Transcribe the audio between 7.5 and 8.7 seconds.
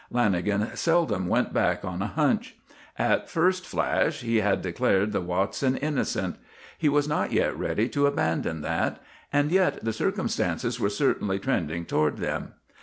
ready to abandon